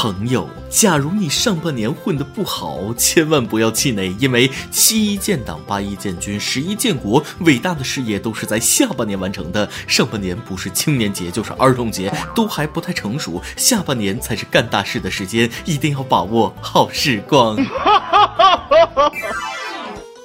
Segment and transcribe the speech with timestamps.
[0.00, 9.68] 朋友，假如你上半年混的不好，千万不要气馁，因为七一建党、八一建军、十一建国，伟大的事业都是在下半年完成的。
[9.88, 17.56] 上半年不是青年节就是儿童节，都还不太成熟，下半年才是干大事的时间，一定要把握好时光。
[17.66, 19.12] 哈哈哈哈哈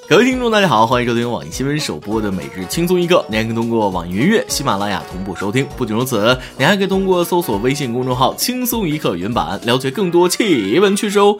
[0.06, 3.24] 各位听众，大家好，欢迎收听网易新闻首播的每日轻松一刻。
[3.26, 5.66] 您还可以通过网易云音乐、喜马拉雅同步收听。
[5.78, 11.38] 不仅如此，您还可以通过搜索微信公众号“轻松一刻”原版，了解更多奇闻趣事哦。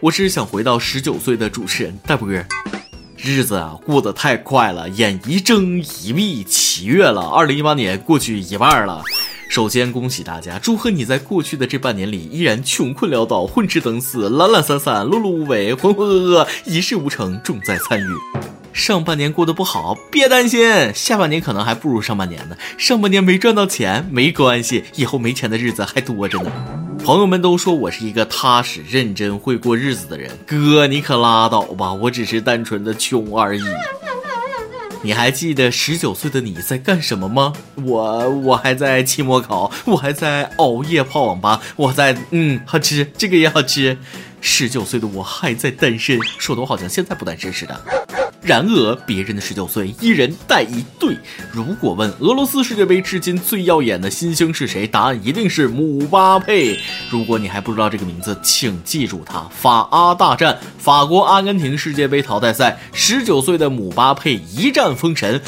[0.00, 2.44] 我是想回到十九岁的主持人大波哥。
[3.16, 9.00] 日子啊，过得太快了，眼一睁一闭，七月了，二零一八年过去一半了。
[9.48, 18.04] 首先恭喜大家，祝贺你在过去的这半年里依然穷困潦倒、混吃等死、懒懒散散、碌碌无为、浑浑噩噩、一事无成，重在参与。
[18.72, 22.56] 上半年过得不好，别担心，下半年可能还不如上半年呢。
[22.76, 26.52] 上半年没赚到钱没关系，以后没钱的日子还多着呢。
[27.02, 33.62] 朋友们都说我是一个踏实、认真、会过日子的人，哥你可拉倒吧，我只是单纯的穷而已。
[35.02, 37.52] 你还记得十九岁的你在干什么吗？
[37.76, 43.96] 我我还在期末考，我还在熬夜泡网吧，我在嗯好吃，这个也好吃。
[44.48, 47.78] 十九岁的我还在单身，说的我好像现在不单身似的。
[48.40, 51.16] 然而，别人的十九岁，一人带一队。
[51.50, 56.78] 如果问俄罗斯世界杯至今最耀眼的新星是谁，答案一定是姆巴佩。
[57.10, 65.42] 如果你还不知道这个名字，请记住他：法阿大战，法国阿根廷世界杯淘汰赛，十九岁的姆巴佩一战封神。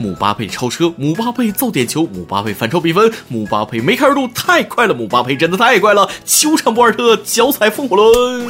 [0.00, 4.94] 姆巴佩超车，姆巴佩造点球，姆巴佩反超比分，姆巴佩梅开二度，太快了！
[4.94, 6.08] 姆巴佩真的太快了！
[6.24, 8.46] 球场博尔特，脚踩风火轮。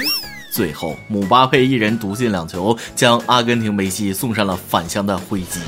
[0.53, 5.59] 最后，姆巴佩一人独进两球，将阿根廷梅西送上了返乡的灰机。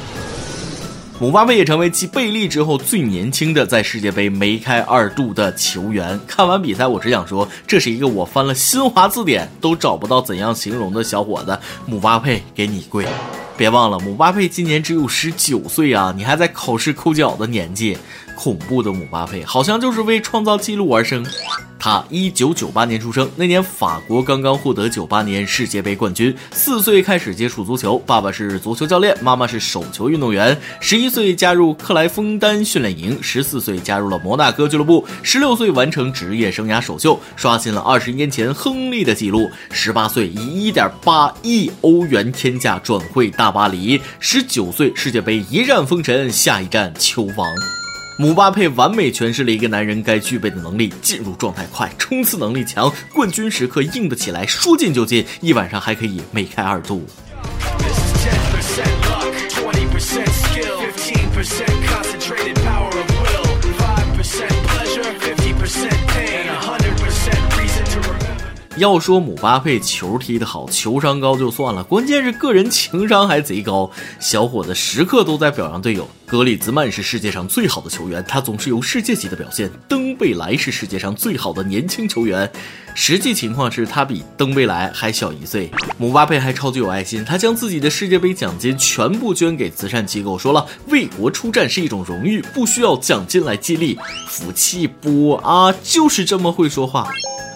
[1.18, 6.18] 姆巴佩也成为继贝利之后最年轻的在世界杯梅开二度的球员。
[6.28, 11.58] 看完比赛，我只想说，这是一个我翻了新华字典都找不到怎样形容的小伙子。
[11.86, 13.04] 姆巴佩，给你跪！
[13.62, 17.96] 别忘了，姆巴佩今年只有十九岁啊，你还在考试抠脚的年纪。
[18.34, 21.24] 恐怖的姆巴佩好像就是为创造纪录而生。
[21.78, 26.34] 他一九九八年出生，那年法国刚刚获得九八年世界杯冠军。
[26.52, 30.56] 四岁开始接触足球，爸爸是足球教练，妈妈是手球运动员。
[30.80, 39.50] 十一岁加入克莱枫丹训练营，十四岁加入了摩纳哥俱乐部，十六岁完成职业生涯首秀，刷新了二十年前亨利的纪录。
[39.70, 47.46] 十八岁以一点八亿欧元天价转会大巴黎，十九岁世界杯一战封神，下一站球王。
[48.18, 57.06] 姆巴佩完美诠释了一个男人该具备的能力：进入状态快，冲刺能力强，冠军时刻硬得起来，说进就进，一晚上还可以梅开二度。
[68.82, 73.88] 要说姆巴佩球踢得好，球商高就算了，关键是个人情商还贼高。
[74.18, 76.08] 小伙子时刻都在表扬队友。
[76.26, 79.70] 格里兹曼是世界上最好的球员，他总是有世界级的表现。
[79.86, 82.50] 登贝莱是世界上最好的年轻球员，
[82.92, 85.70] 实际情况是他比登贝莱还小一岁。
[85.96, 93.96] 姆巴佩还超级有爱心，他将自己的世界杯奖金全部捐给慈善机构，说了为国出战是一种荣誉，不需要奖金来激励。
[94.26, 97.08] 福气不啊，就是这么会说话。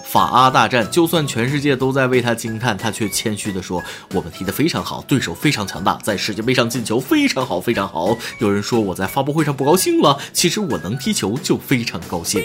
[0.09, 3.83] 法阿大战，就算全世界都在为他惊叹，他却谦虚地说
[4.15, 12.41] ：“我们踢得非常好，对手非常强大，在世界杯上进球非常好，非常好。”有人说我在发布会上不高兴了，其实我能踢球就非常高兴。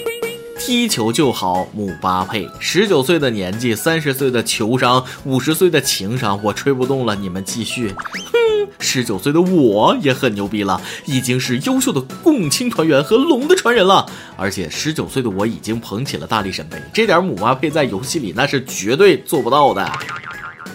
[0.64, 7.92] 踢球就好，姆巴佩，十九岁的年纪，三十岁的球商，五十岁的情商，我吹不动了，你们继续。
[7.92, 8.32] 哼，
[8.78, 14.06] 十九岁的我也很牛逼了，已经是优秀的共青团员和龙的传人了。
[14.36, 19.84] 而且十九岁的我已经捧起了大力神杯，这点姆巴佩在游戏里那是绝对做不到的。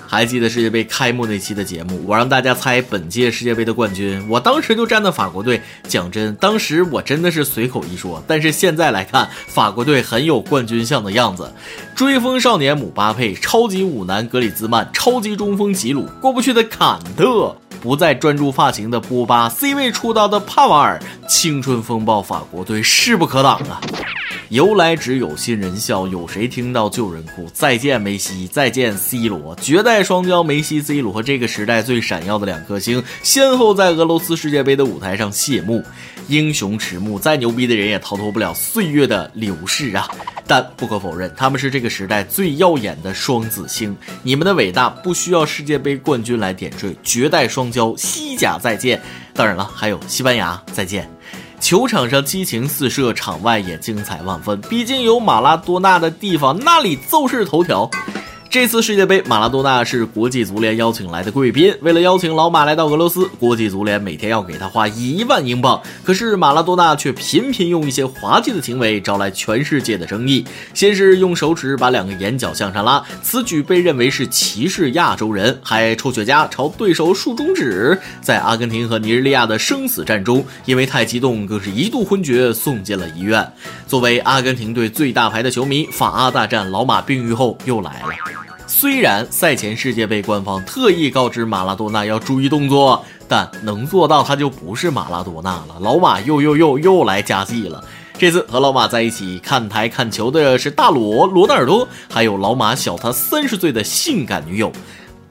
[0.07, 5.61] 还记得世界杯开幕那期的节目，我让大家猜本届世界杯的冠军，我当时就站在法国队。
[5.87, 11.51] 讲真，当时我真的是随口一说，但是现在来看，法国队很有冠军相的样子。
[11.93, 23.81] 追风少年姆巴佩，超级舞男格里兹曼，超级中锋吉鲁，过不去的坎特，不再专注发型的波巴，C 位出道的帕瓦尔，青春风暴法国队势不可挡啊！
[24.49, 27.49] 由来只有新人笑，有谁听到旧人哭？
[27.53, 35.83] 再见梅西，再见 C 罗，绝代双骄梅西、C 罗和，这个时代最闪耀的两颗星，先后在俄罗斯世界杯的舞台上谢幕。
[36.29, 40.09] 英雄迟暮，再牛逼的人也逃脱不了岁月的流逝啊！
[40.45, 43.95] 但不可否认，他们是这个时代最耀眼的双子星。
[44.23, 49.01] 你们的伟大不需要世界杯冠军来点缀，绝代双骄，西甲再见！
[49.33, 51.16] 当然了，还有西班牙再见。
[51.59, 54.59] 球场上激情四射，场外也精彩万分。
[54.61, 57.89] 毕竟有马拉多纳的地方，那里就是头条。
[58.49, 61.71] 这次世界杯，马拉多纳是国际足联邀请来的贵宾。
[61.81, 65.79] 为了邀请老马来到俄罗斯，国际足联每天要给他花一万英镑。
[66.03, 70.43] 可是马拉多纳却频频用一些滑稽的行为招来全世界的争议。
[70.73, 77.99] 先是用手指把两个眼角向上拉，此举被认为是歧视亚洲人，还抽雪茄朝对手竖中指。
[78.21, 83.45] 在阿根廷和尼日利亚的生死战中，因为太激动，更是一度昏厥，送进了医院。
[83.85, 88.07] 作为阿根廷队最大牌的球迷，法阿大战老马病愈后又来了。
[88.79, 95.77] 虽然赛前世界杯官方特意告知马拉多纳要注意动作，但能做到他就不是马拉多纳了。
[95.81, 97.83] 老马又又又又来加戏了。
[98.19, 104.71] 这次和老马在一起看台看球的是大罗罗纳尔多，还有老马小他三十岁的性感女友。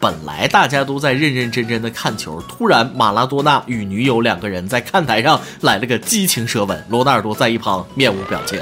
[0.00, 8.58] 本来大家都在认认真真的看球，突然马拉多纳与女友两个人在看台上来了个激情舌吻，罗纳尔多在一旁面无表情。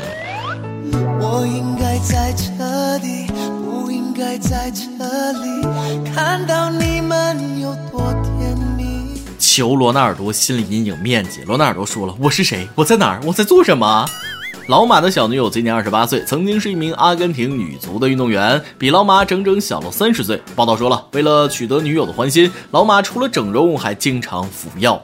[0.93, 2.54] 我应该在这。
[4.39, 4.83] 在这
[5.33, 5.63] 里
[6.13, 9.21] 看到你们有多甜蜜。
[9.39, 11.43] 求罗纳尔多心理阴影面积。
[11.43, 12.69] 罗纳尔多说了：“我是谁？
[12.75, 13.21] 我在哪儿？
[13.25, 14.05] 我在做什么？”
[14.67, 20.43] 老马的小女友今年二十八岁，曾经是一名阿根廷女足的运动员，比老马整整小了三十岁。
[20.57, 25.01] 报道说了，为了取得女友的欢心，老马除了整容，还经常服药。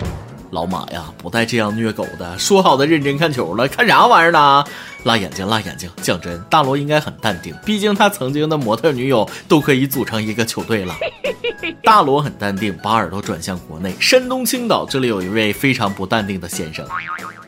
[0.51, 2.39] 老马呀，不带这样虐狗的。
[2.39, 4.65] 说好的认真看球了，看啥玩意儿呢？
[5.05, 5.89] 辣眼睛，辣眼睛。
[6.03, 10.95] 讲真，大罗应该很淡定，毕竟他曾经的模特女友都可以组成一个球队了。
[11.83, 13.95] 大罗很淡定，把耳朵转向国内。
[14.01, 16.87] 山东青岛这里有一位非常不淡定的先生，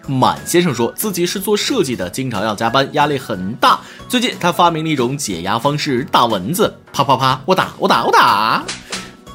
[0.06, 3.80] 满先生说自己是做设计的，经常要加班，压力很大。
[4.08, 8.64] 最近他发明了一种解压方式，打蚊子，啪啪啪，我打，我打，我打。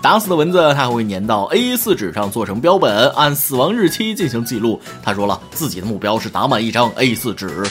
[0.01, 4.79] 打死的蚊子，他会粘到 A4 纸上做成标本，按死亡日期进行记录。
[5.03, 7.65] 他说了，自己的目标是打满一张 A4 纸，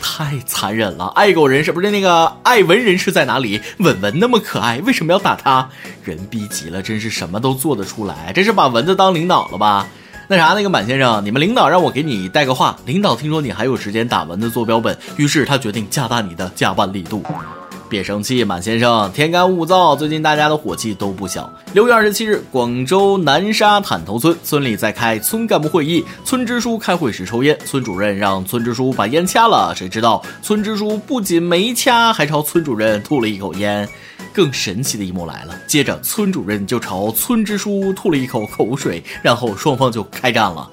[0.00, 1.08] 太残忍了。
[1.08, 3.60] 爱狗人士不是那个爱蚊人士在哪里？
[3.78, 5.68] 蚊蚊那么可爱，为什么要打他？
[6.04, 8.32] 人逼急了，真是什么都做得出来。
[8.34, 9.86] 这是把蚊子当领导了吧？
[10.26, 12.78] 那啥，那个满先生，你们领导让我给你带个话。
[12.86, 17.22] 领导听说你还有时间打蚊子做标本，于是他决定加大你的加班力度。
[17.88, 21.52] 别生气，满先生，天干物燥，最近大家的火气都不小。
[21.72, 33.88] 六月二十七日，广州南沙坦头村村里在开村干部会议，村支书开会时抽烟，村主任让村支书把烟掐了，谁知道村支书不仅没掐，还朝村主任吐了一口烟。
[34.32, 40.68] 更神奇的一幕来了，接着村主任就朝村支书吐了一口口水，然后双方就开战了。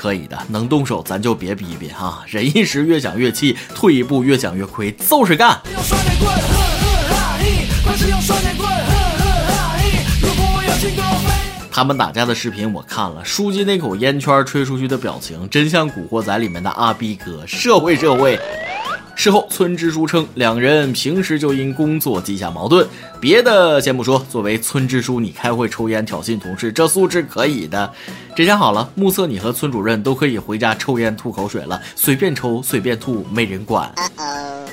[0.00, 5.60] 可以的，能动手咱就别逼逼哈，忍一时越想越气，退一步越想越亏，就是干。
[11.70, 18.40] 他们打架的视频我看了，书记那口烟圈吹出去的表情，真像《古惑仔》里面的阿逼哥，社会社会。
[19.22, 22.88] 事后，村支书称，两人平时就因工作积下矛盾，
[23.20, 24.24] 别的先不说。
[24.30, 27.92] 作为村支书，你开会抽烟挑衅同事，这素质可以的。
[28.34, 33.92] 这下好了，目测你和村主任都可以回家抽烟吐口水了，随便抽随便吐，没人管。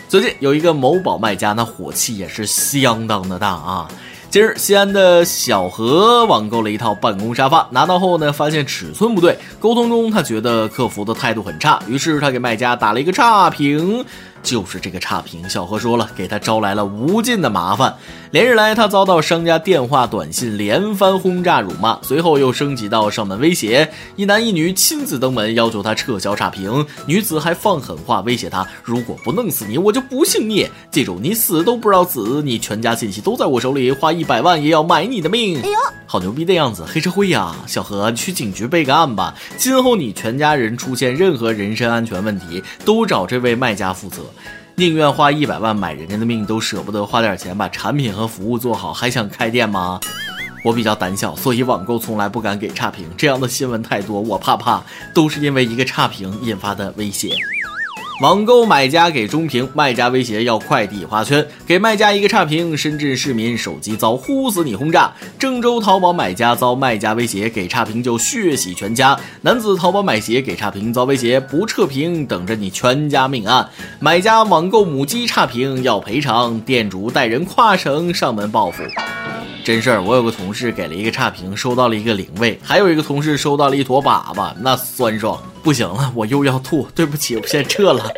[0.08, 3.86] 最近有一个某宝卖家，那火气也是相当的大啊。
[4.30, 9.38] 今日，西安的小何网购了一套办公沙发，拿到后呢，发现尺寸不对。
[9.60, 14.06] 沟通中，他觉得客服的态度很差，于是他给卖家打了一个差评。
[14.48, 17.94] 就是这个差评，小何说了，给他招来了无尽的麻烦。
[18.32, 23.90] 连日来，他遭到商家电话、短信连番轰炸、辱骂，随后又升级到上门威胁。
[24.16, 26.86] 一男一女亲自登门，要求他撤销差评。
[27.06, 30.72] 女子还放狠话威胁他：“如果不弄死你，我就不姓聂。
[30.90, 35.76] 记住，你死都不知道死，你全家信息都在我手里，花一百万也要买你的命。”哎呦，
[36.06, 36.86] 好牛逼的样子！
[36.88, 39.36] 黑社会呀，小何，去警局备个案吧。
[39.58, 44.22] 今后你全家人出现任何人身安全问题，都找这位卖家负责。
[44.80, 50.00] 宁愿花一百万买人家的命，都舍不得花点钱把产品和服务做好，还想开店吗？
[50.64, 53.10] 我比较胆小，所以网购从来不敢给差评。
[53.18, 54.84] 这样的新闻太多，我怕怕，
[55.16, 57.36] 都是因为一个差评引发的威胁。
[58.20, 62.76] 网购买家给中评，卖家威胁要快递花圈，给卖家一个差评。
[62.76, 69.16] 深圳市民手机遭“呼死你”轰炸，郑州淘宝买家遭卖家威胁给差评就血洗全家。
[69.42, 73.70] 男子淘宝买鞋给差评遭威胁不撤评，等着你全家命案。
[74.00, 78.82] 买家网购母鸡差评要赔偿，店主带人跨省上门报复。
[79.64, 85.40] 真事儿，我有个同事给了一个差评，收到了一个灵位；还有一个同事收到了一坨粑粑，那酸爽。
[85.68, 88.10] 不行了，我又要吐，对不起，我先撤了。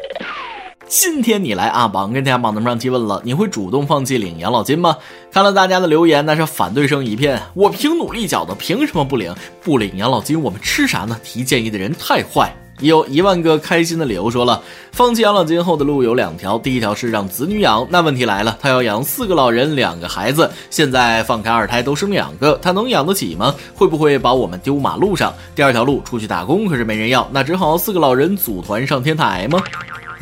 [0.87, 4.95] 今天你来啊，榜跟大家榜单上提问了，你会主动放弃领养老金吗？
[5.31, 7.41] 看了大家的留言，那是反对声一片。
[7.55, 9.33] 我凭努力缴的，凭什么不领？
[9.63, 11.19] 不领养老金，我们吃啥呢？
[11.23, 12.53] 提建议的人太坏。
[12.79, 23.53] 有一万个开心的理由，说了放弃养老金后的路有两条，第一条是让子女养，那问题来了，他要养四个老人，两个孩子，现在放开二胎都生两个，他能养得起吗？
[23.75, 25.33] 会不会把我们丢马路上？
[25.55, 29.59] 第二条路出去打工，可是没人要，那只好四个老人组团上天台吗？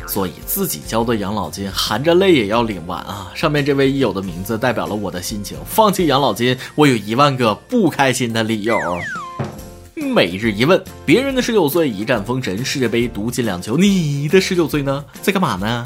[0.06, 3.30] 所以自己交的养老金含着泪也要领完啊！
[3.34, 8.78] 上面这位益友的名字代表了我的心情，放弃养老金，我有一万个不开心的理由。
[10.06, 15.04] 每日一问：别人的十九岁一战封神，世界杯独进两球，你的十九岁呢？
[15.22, 15.82] 在干嘛呢？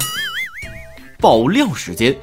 [1.19, 2.15] 爆料时间。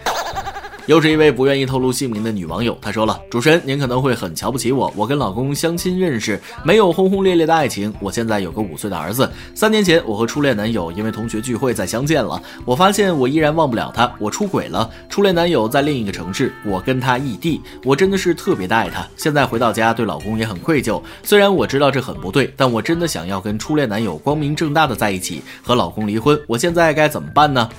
[0.90, 7.94] 又是一位不愿意透露姓名的女网友，她说了：“主持人，您可能会很瞧不起我，我跟老公相亲认识，没有轰轰烈烈的爱情。
[8.00, 9.30] 我现在有个五岁的儿子。
[9.54, 14.90] 三年前，我和初恋男友因为同学聚会再相见了，我发现我依然忘不了他，我出轨了。
[15.08, 19.06] 初恋男友在另一个城市，我跟他异地，我真的是特别的爱他。
[19.16, 21.00] 现在回到家，对老公也很愧疚。
[21.22, 26.36] 虽然我知道这很不对，但我真的想要跟初恋男友光明正大的在一起，和老公离婚。
[26.48, 27.70] 我现在该怎么办呢？”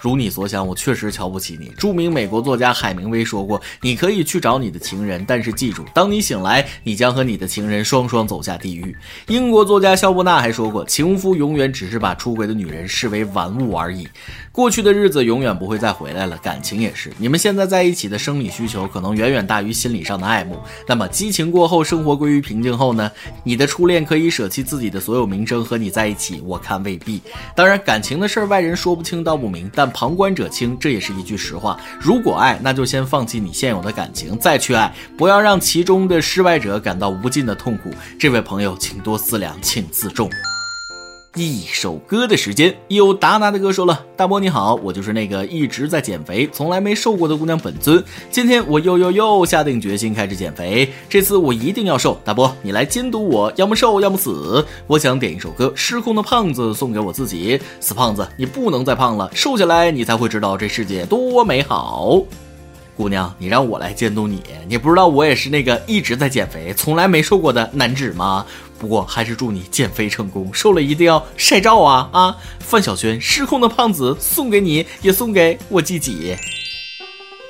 [0.00, 1.72] 如你所想，我确实瞧不起你。
[1.76, 8.96] 著名美国作家海明威说过：“你可以去找你的情人，但是记住，当你醒来，你将和你的情人双双走下地狱。”
[9.28, 14.08] 英国作家肖伯纳还说过：“情夫永远只是把出轨的女人视为玩物而已。”
[14.52, 17.12] 过去的日子永远不会再回来了，感情也是。
[17.16, 20.58] 你们现在在一起的生理需求可能远远大于心理上的爱慕。
[20.86, 23.08] 那么激情过后，生活归于平静后呢？
[23.44, 26.42] 你的初恋可以舍弃自己的所有名声和你在一起？
[26.44, 27.22] 我看未必。
[27.54, 31.78] 当然，感情的事儿外人说不清道不明，但旁观者清，这也是一句实话。
[32.00, 37.90] 如果爱，那就先放弃你现有的感情，再去爱，不要让其中的失败者感到无尽的痛苦。
[38.18, 40.30] 这位朋友，请多思量，请自重。
[41.34, 48.02] 一首歌的时间，有达达的歌说了：“大波你好，我就是那个一直在减肥，从来没瘦过的姑娘本尊。
[48.30, 52.18] 今天我又又又下定决心开始减肥，这次我一定要瘦。
[52.24, 54.64] 大波，你来监督我，要么瘦，要么死。
[54.86, 57.60] 我想点一首歌《失控的胖子》送给我自己。
[57.78, 62.22] 死胖子，你不能再胖了，瘦下来你才会知道这世界多美好。
[62.98, 68.44] 姑娘，你让我来监督你，你不知道我也是那个一直在减肥，从来没瘦过的男纸吗？”
[68.76, 72.36] 不过还是祝你减肥成功，瘦了一定要晒照啊啊！
[72.60, 76.36] 范晓萱失控的胖子送给你，也送给我自己。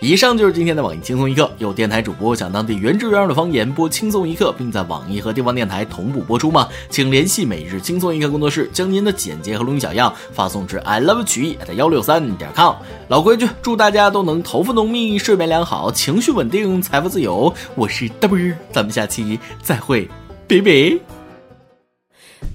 [0.01, 1.51] 以上就是今天的网易轻松一刻。
[1.59, 6.69] 有电台主播讲当地原汁原味的方言播轻松一刻，并在网易和地方电台同步播出吗？
[6.89, 12.77] 请联系每日轻松一刻工作室，将您的简介和录音小样发送至 i love 曲艺幺六三点 com。
[13.09, 17.53] 老规矩，祝大家都能头发浓密、睡眠良好、情绪稳定、财富自由。
[17.75, 18.39] 我是大波，
[18.73, 20.09] 咱们下期再会，
[20.47, 20.97] 拜拜。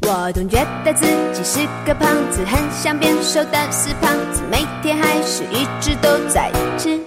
[0.03, 6.97] 我总觉得自己是个胖子，很想变瘦但是胖子，每天还是一直都在吃。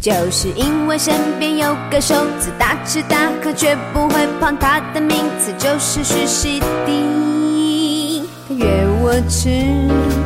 [0.00, 8.22] 就是因为身边有个瘦子，大吃大喝却不会胖，他的名字就是徐熙娣。
[8.48, 8.64] 他约
[9.02, 9.50] 我吃，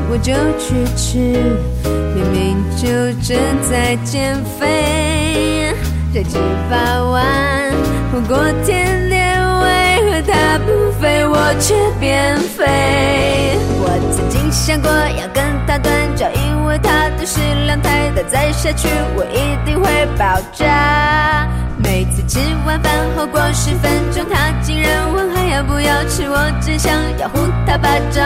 [0.09, 1.19] 我就去吃，
[2.15, 2.87] 明明就
[3.21, 3.37] 正
[3.69, 5.75] 在减肥，
[6.13, 6.39] 这吃
[6.71, 7.73] 法完
[8.13, 9.67] 不过天天为
[10.09, 10.23] 何。
[10.23, 13.34] 他不肥，我却变肥。
[14.55, 21.49] 我曾经想过要跟他断交，因为他的食量太大，再下去我一定会爆炸。
[21.77, 28.23] 每次吃完饭后过十分钟，他竟然问还要不要吃，我只想要呼他巴掌。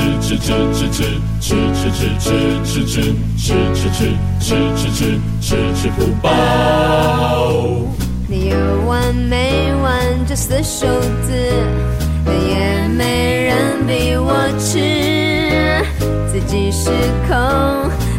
[0.00, 1.00] 吃吃吃吃
[1.40, 4.98] 吃吃吃吃吃吃吃吃吃吃吃吃
[5.40, 6.28] 吃吃不饱。
[8.28, 9.90] 你有完没完
[10.26, 10.86] 这死瘦
[11.26, 11.32] 子？
[12.26, 14.78] 也没人逼我吃，
[16.30, 16.90] 自己失
[17.28, 17.36] 控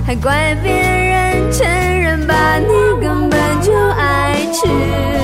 [0.05, 2.57] 还怪别人承认吧？
[2.57, 2.67] 你
[3.01, 5.20] 根本就爱吃。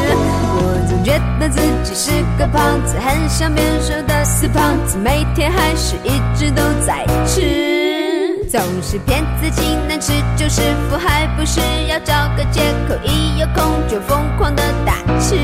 [1.08, 12.60] 觉得自己是个胖子，很想变瘦的死胖子，每天还是一直都在吃，总是骗自己能吃就是福，还不是要找个借
[12.90, 14.98] 口，一有空就疯狂的大。
[15.22, 15.38] 吃，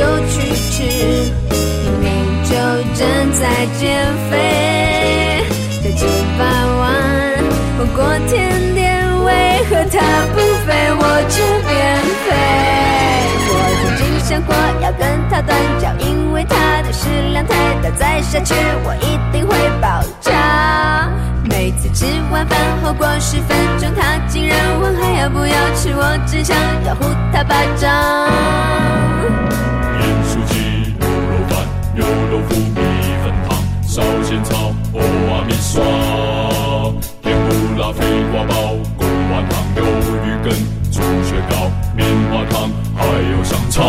[0.00, 0.40] 就去
[0.70, 0.82] 吃，
[1.84, 2.08] 明明
[2.44, 2.52] 就
[2.94, 3.42] 正在
[3.78, 3.84] 减
[4.30, 4.32] 肥。
[5.82, 6.06] 这吃
[6.38, 6.40] 饭
[6.78, 6.88] 完，
[7.76, 9.28] 火锅甜点，为
[9.68, 10.00] 何他
[10.32, 11.36] 不飞，我这
[11.68, 11.70] 边
[12.24, 12.26] 飞。
[13.52, 17.52] 我曾经想过要跟他断交，因为他的食量太
[17.82, 20.99] 大，再下去我一定会爆炸。
[21.60, 27.84] 每次吃完饭后过十分钟，他竟然问还要不要吃，我只想要呼他巴掌。
[30.00, 30.56] 盐酥鸡、
[30.98, 31.52] 牛肉饭、
[31.94, 32.00] 牛
[32.30, 32.80] 肉腐、米
[33.22, 33.52] 粉汤、
[33.86, 35.84] 烧仙草、欧阿米刷、
[37.20, 37.48] 甜不
[37.78, 37.98] 辣、肥
[38.32, 38.54] 瓜包、
[38.96, 39.78] 贡丸汤、鱿
[40.24, 40.50] 鱼羹、
[40.90, 40.96] 猪
[41.28, 41.52] 血糕、
[41.94, 43.84] 棉花糖，还有香肠。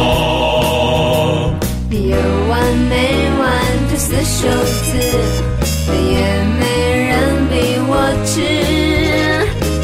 [1.90, 2.18] 有
[2.50, 2.54] 完
[2.90, 2.94] 没
[3.40, 3.48] 完
[3.90, 4.50] 这四手
[4.84, 4.90] 字，
[5.88, 6.41] 也没人逼
[8.32, 8.40] 吃，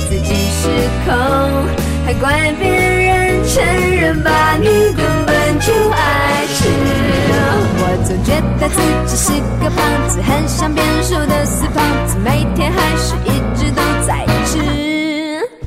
[0.08, 0.70] 自己失
[1.06, 1.12] 控，
[2.06, 3.62] 还怪别人，承
[4.00, 6.64] 认吧，你根本就爱吃。
[7.80, 9.78] 我总觉得自己是个胖
[10.08, 14.58] 子，很像变瘦的死胖子，每天还是一直都在吃，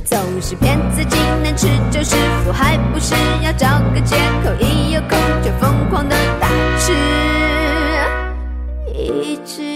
[0.03, 6.47] 总是骗自己能吃就是福，还不是要找个借口，一有空就疯狂的大
[6.79, 6.91] 吃，
[8.91, 9.70] 一直。